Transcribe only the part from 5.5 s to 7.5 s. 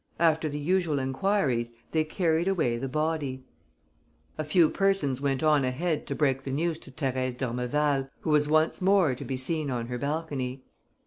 ahead to break the news to Thérèse